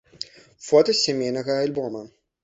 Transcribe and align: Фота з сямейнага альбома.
Фота 0.67 0.95
з 0.95 0.95
сямейнага 1.01 1.57
альбома. 1.65 2.01